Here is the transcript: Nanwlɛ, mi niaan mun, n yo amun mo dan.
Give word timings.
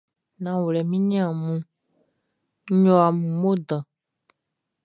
Nanwlɛ, 0.41 0.79
mi 0.89 0.97
niaan 0.99 1.35
mun, 1.43 1.61
n 2.77 2.79
yo 2.85 2.95
amun 3.07 3.33
mo 3.41 3.51
dan. 3.67 3.83